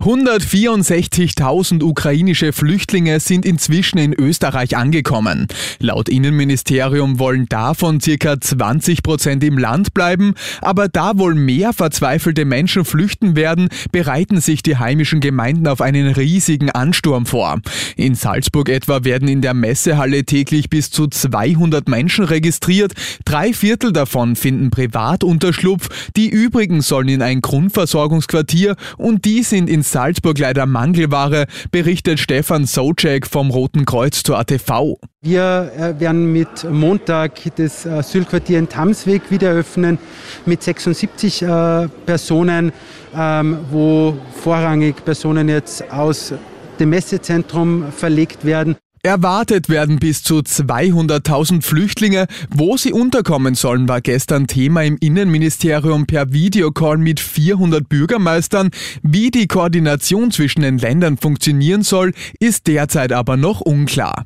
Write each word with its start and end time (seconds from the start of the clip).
164.000 0.00 1.82
ukrainische 1.82 2.52
Flüchtlinge 2.52 3.20
sind 3.20 3.46
inzwischen 3.46 3.98
in 3.98 4.12
Österreich 4.12 4.76
angekommen. 4.76 5.46
Laut 5.78 6.08
Innenministerium 6.08 7.18
wollen 7.18 7.46
davon 7.46 8.00
circa 8.00 8.38
20 8.38 9.02
Prozent 9.02 9.44
im 9.44 9.56
Land 9.56 9.94
bleiben, 9.94 10.34
aber 10.60 10.88
da 10.88 11.16
wohl 11.16 11.34
mehr 11.34 11.72
verzweifelte 11.72 12.44
Menschen 12.44 12.84
flüchten 12.84 13.36
werden, 13.36 13.68
bereiten 13.92 14.40
sich 14.40 14.62
die 14.62 14.76
heimischen 14.76 15.20
Gemeinden 15.20 15.68
auf 15.68 15.80
einen 15.80 16.08
riesigen 16.08 16.70
Ansturm 16.70 17.24
vor. 17.24 17.60
In 17.96 18.14
Salzburg 18.14 18.68
etwa 18.68 19.04
werden 19.04 19.28
in 19.28 19.40
der 19.40 19.54
Messehalle 19.54 20.24
täglich 20.24 20.68
bis 20.68 20.90
zu 20.90 21.06
200 21.06 21.88
Menschen 21.88 22.24
registriert. 22.24 22.92
Drei 23.24 23.52
Viertel 23.52 23.92
davon 23.92 24.36
finden 24.36 24.70
Privatunterschlupf, 24.70 25.88
die 26.16 26.28
übrigen 26.28 26.82
sollen 26.82 27.08
in 27.08 27.22
ein 27.22 27.40
Grundversorgungsquartier 27.40 28.76
und 28.98 29.24
die 29.24 29.42
sind 29.42 29.70
in 29.70 29.83
Salzburg 29.84 30.38
leider 30.38 30.66
Mangelware, 30.66 31.46
berichtet 31.70 32.18
Stefan 32.18 32.66
Socek 32.66 33.26
vom 33.26 33.50
Roten 33.50 33.84
Kreuz 33.84 34.22
zur 34.22 34.38
ATV. 34.38 34.98
Wir 35.22 35.72
äh, 35.76 36.00
werden 36.00 36.32
mit 36.32 36.70
Montag 36.70 37.32
das 37.56 37.86
Asylquartier 37.86 38.58
in 38.58 38.68
Tamsweg 38.68 39.30
wieder 39.30 39.50
öffnen 39.50 39.98
mit 40.46 40.62
76 40.62 41.42
äh, 41.42 41.88
Personen, 42.04 42.72
ähm, 43.16 43.58
wo 43.70 44.16
vorrangig 44.42 45.04
Personen 45.04 45.48
jetzt 45.48 45.90
aus 45.90 46.34
dem 46.78 46.90
Messezentrum 46.90 47.92
verlegt 47.92 48.44
werden. 48.44 48.76
Erwartet 49.04 49.68
werden 49.68 49.98
bis 49.98 50.22
zu 50.22 50.38
200.000 50.38 51.60
Flüchtlinge. 51.60 52.26
Wo 52.48 52.78
sie 52.78 52.94
unterkommen 52.94 53.54
sollen, 53.54 53.86
war 53.86 54.00
gestern 54.00 54.46
Thema 54.46 54.82
im 54.82 54.96
Innenministerium 54.98 56.06
per 56.06 56.32
Videocall 56.32 56.96
mit 56.96 57.20
400 57.20 57.86
Bürgermeistern. 57.86 58.70
Wie 59.02 59.30
die 59.30 59.46
Koordination 59.46 60.30
zwischen 60.30 60.62
den 60.62 60.78
Ländern 60.78 61.18
funktionieren 61.18 61.82
soll, 61.82 62.14
ist 62.40 62.66
derzeit 62.66 63.12
aber 63.12 63.36
noch 63.36 63.60
unklar. 63.60 64.24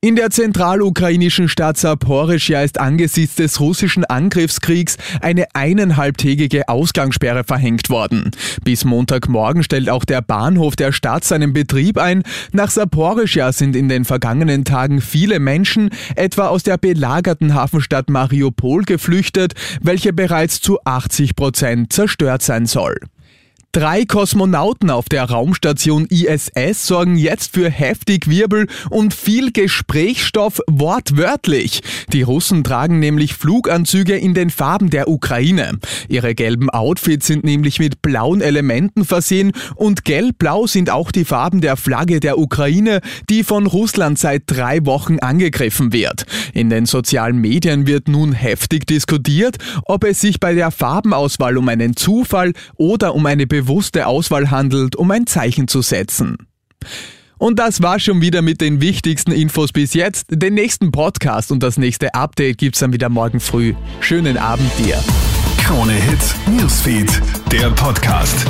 In 0.00 0.14
der 0.14 0.30
zentralukrainischen 0.30 1.48
Stadt 1.48 1.76
Saporischja 1.76 2.62
ist 2.62 2.78
angesichts 2.78 3.34
des 3.34 3.58
russischen 3.58 4.04
Angriffskriegs 4.04 4.96
eine 5.22 5.46
eineinhalbtägige 5.54 6.68
Ausgangssperre 6.68 7.42
verhängt 7.42 7.90
worden. 7.90 8.30
Bis 8.62 8.84
Montagmorgen 8.84 9.64
stellt 9.64 9.90
auch 9.90 10.04
der 10.04 10.22
Bahnhof 10.22 10.76
der 10.76 10.92
Stadt 10.92 11.24
seinen 11.24 11.52
Betrieb 11.52 11.98
ein. 11.98 12.22
Nach 12.52 12.70
Saporischja 12.70 13.50
sind 13.50 13.74
in 13.74 13.88
den 13.88 14.04
vergangenen 14.04 14.64
Tagen 14.64 15.00
viele 15.00 15.40
Menschen, 15.40 15.90
etwa 16.14 16.46
aus 16.46 16.62
der 16.62 16.78
belagerten 16.78 17.54
Hafenstadt 17.54 18.08
Mariupol, 18.08 18.84
geflüchtet, 18.84 19.54
welche 19.80 20.12
bereits 20.12 20.60
zu 20.60 20.78
80 20.84 21.34
Prozent 21.34 21.92
zerstört 21.92 22.42
sein 22.42 22.66
soll. 22.66 23.00
Drei 23.78 24.06
Kosmonauten 24.06 24.90
auf 24.90 25.08
der 25.08 25.30
Raumstation 25.30 26.06
ISS 26.06 26.84
sorgen 26.84 27.14
jetzt 27.14 27.54
für 27.54 27.70
heftig 27.70 28.28
Wirbel 28.28 28.66
und 28.90 29.14
viel 29.14 29.52
Gesprächsstoff 29.52 30.58
wortwörtlich. 30.66 31.82
Die 32.12 32.22
Russen 32.22 32.64
tragen 32.64 32.98
nämlich 32.98 33.34
Fluganzüge 33.34 34.16
in 34.16 34.34
den 34.34 34.50
Farben 34.50 34.90
der 34.90 35.06
Ukraine. 35.06 35.78
Ihre 36.08 36.34
gelben 36.34 36.70
Outfits 36.70 37.28
sind 37.28 37.44
nämlich 37.44 37.78
mit 37.78 38.02
blauen 38.02 38.40
Elementen 38.40 39.04
versehen 39.04 39.52
und 39.76 40.04
gelb-blau 40.04 40.66
sind 40.66 40.90
auch 40.90 41.12
die 41.12 41.24
Farben 41.24 41.60
der 41.60 41.76
Flagge 41.76 42.18
der 42.18 42.36
Ukraine, 42.36 43.00
die 43.30 43.44
von 43.44 43.68
Russland 43.68 44.18
seit 44.18 44.42
drei 44.46 44.84
Wochen 44.86 45.20
angegriffen 45.20 45.92
wird. 45.92 46.26
In 46.52 46.68
den 46.68 46.86
sozialen 46.86 47.38
Medien 47.38 47.86
wird 47.86 48.08
nun 48.08 48.32
heftig 48.32 48.88
diskutiert, 48.88 49.58
ob 49.84 50.02
es 50.02 50.20
sich 50.20 50.40
bei 50.40 50.54
der 50.54 50.72
Farbenauswahl 50.72 51.56
um 51.56 51.68
einen 51.68 51.94
Zufall 51.94 52.54
oder 52.74 53.14
um 53.14 53.24
eine 53.24 53.46
bewusste 53.68 54.06
Auswahl 54.06 54.50
handelt, 54.50 54.96
um 54.96 55.10
ein 55.10 55.26
Zeichen 55.26 55.68
zu 55.68 55.82
setzen. 55.82 56.38
Und 57.36 57.58
das 57.58 57.82
war 57.82 58.00
schon 58.00 58.22
wieder 58.22 58.40
mit 58.40 58.62
den 58.62 58.80
wichtigsten 58.80 59.30
Infos 59.30 59.72
bis 59.72 59.92
jetzt. 59.92 60.26
Den 60.30 60.54
nächsten 60.54 60.90
Podcast 60.90 61.52
und 61.52 61.62
das 61.62 61.76
nächste 61.76 62.14
Update 62.14 62.58
gibt's 62.58 62.80
dann 62.80 62.94
wieder 62.94 63.10
morgen 63.10 63.40
früh. 63.40 63.74
Schönen 64.00 64.38
Abend 64.38 64.70
dir. 64.78 64.98
Krone 65.62 65.92
Hits, 65.92 66.34
Newsfeed, 66.46 67.20
der 67.52 67.70
Podcast. 67.70 68.46